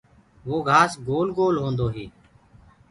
وو 0.47 0.57
گھآس 0.69 0.91
گول 1.07 1.27
گول 1.37 1.55
هوندو 1.61 1.87
هي۔ 1.95 2.05